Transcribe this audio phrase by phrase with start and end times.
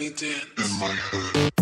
[0.00, 0.06] me
[0.56, 1.59] in my head.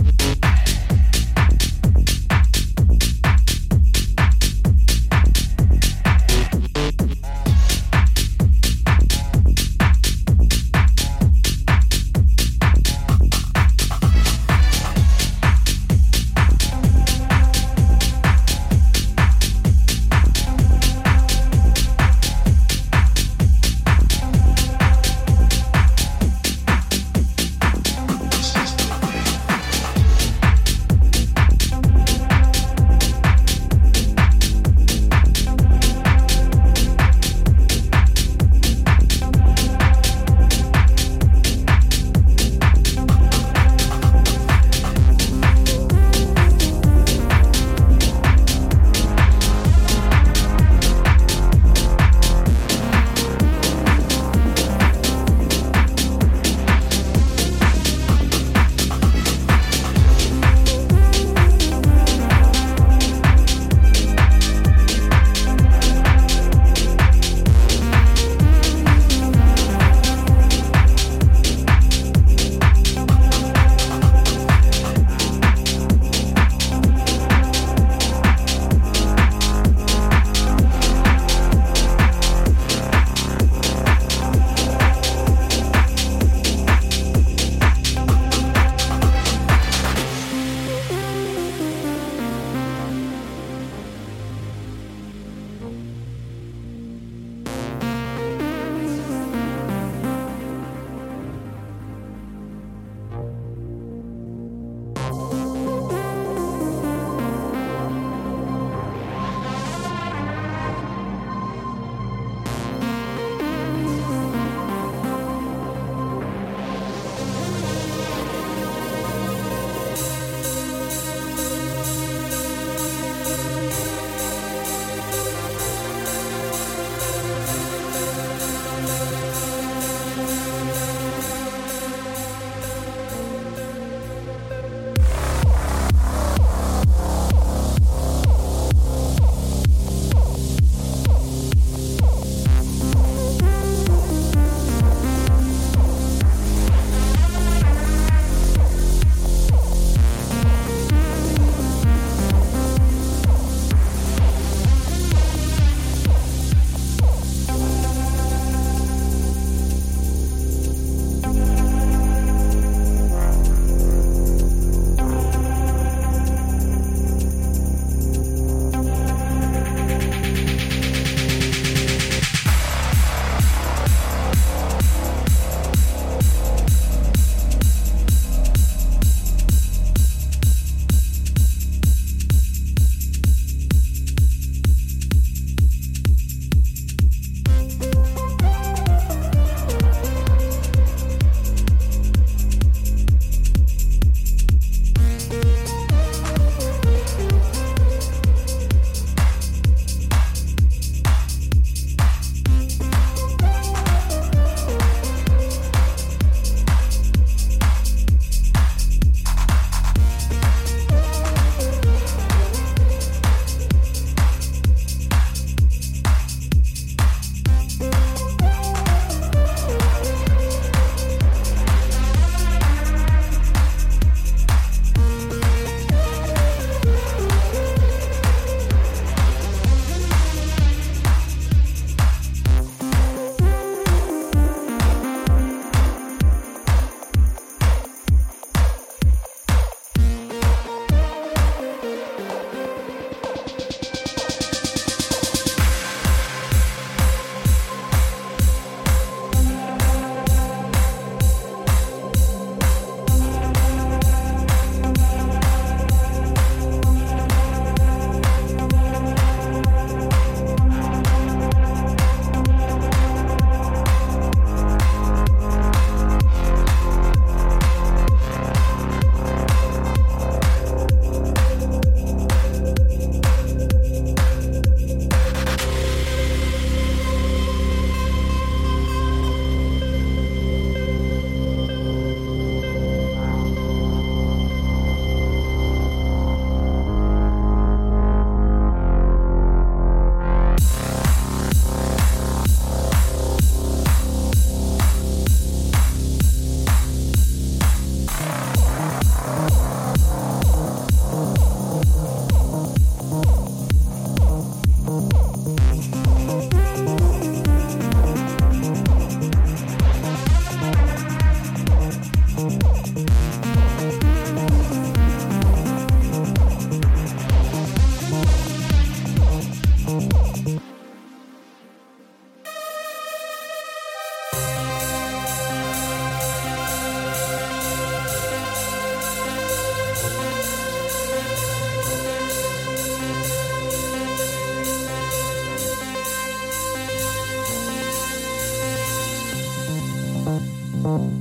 [340.89, 341.13] Thank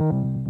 [0.00, 0.45] you.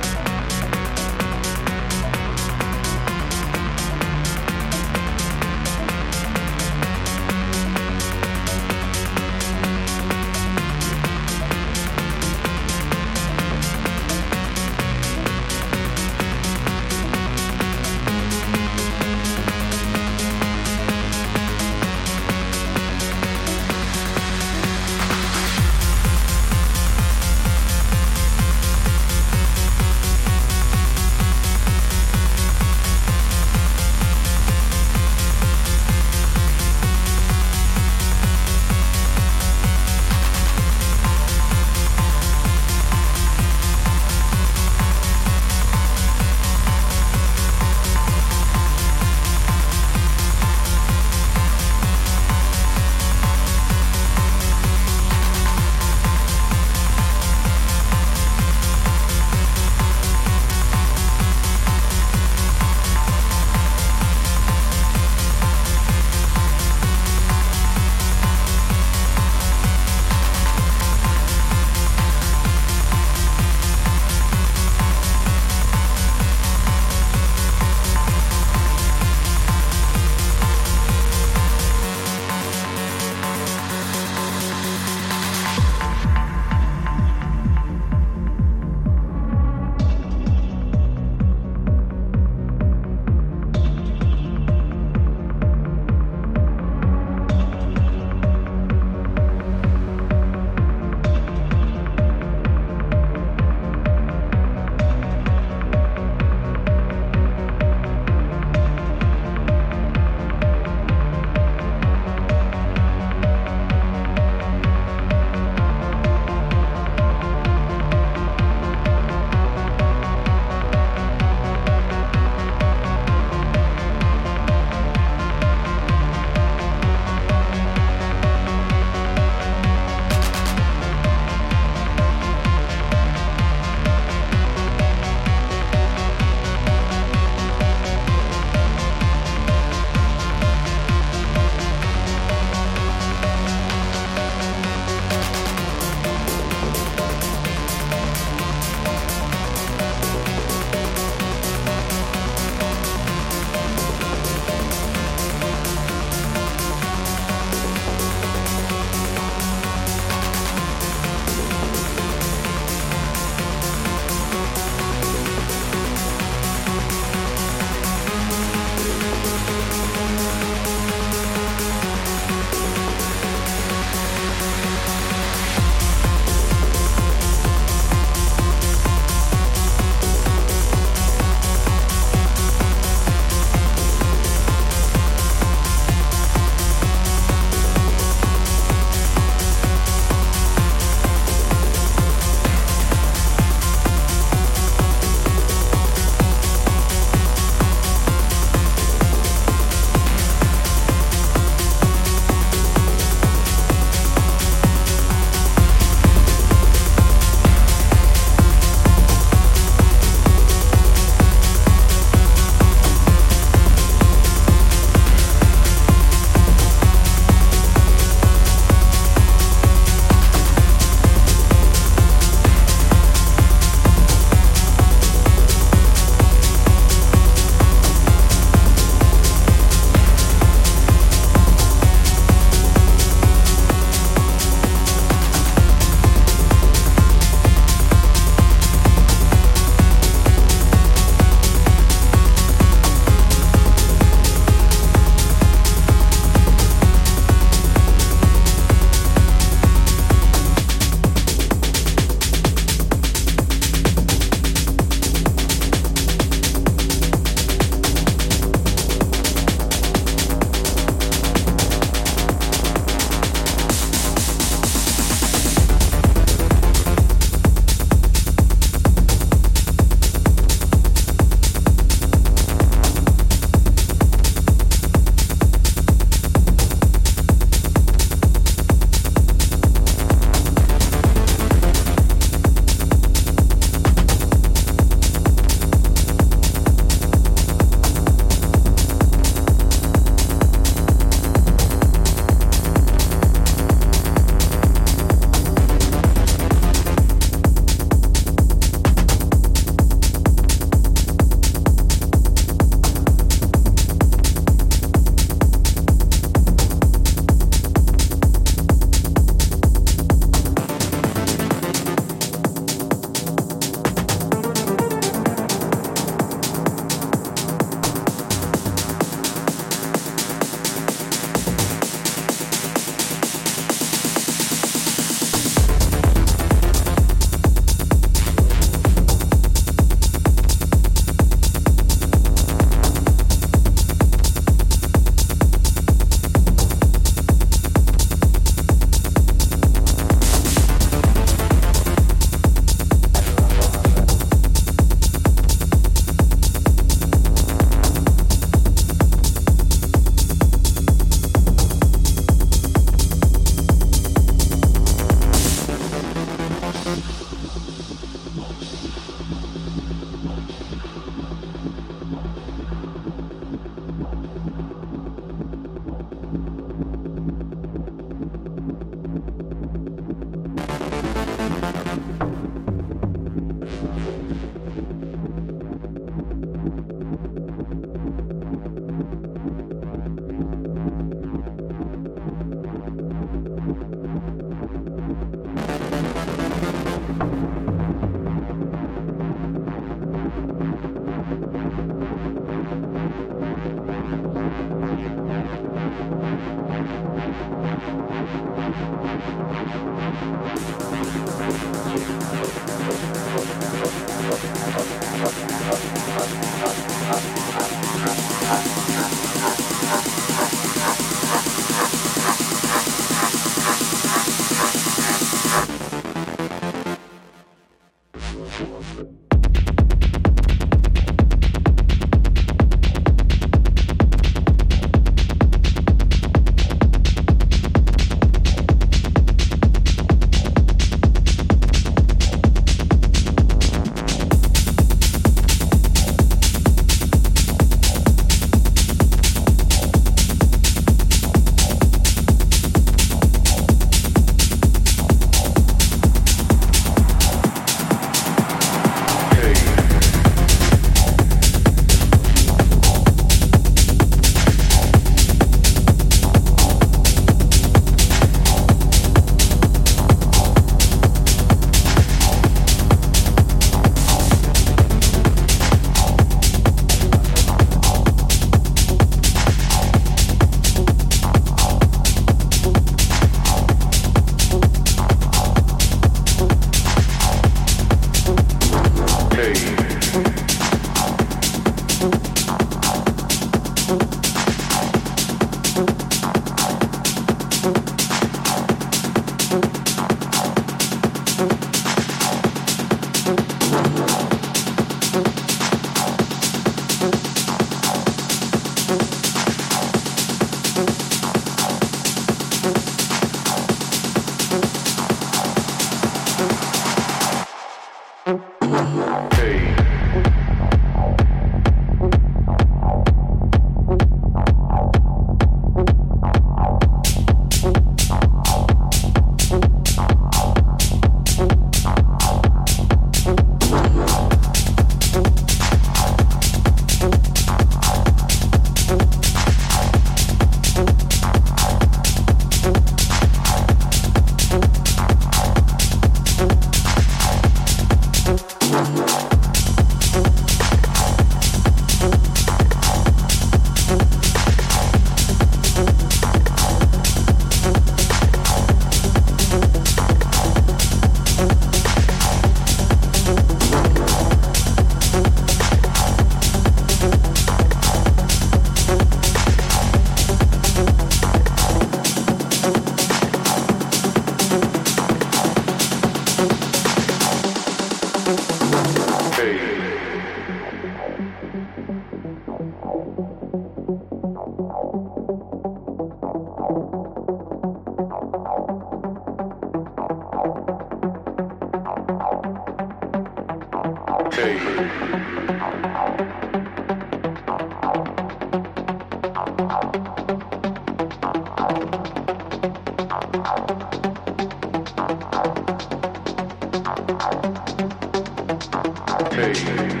[599.41, 600.00] Was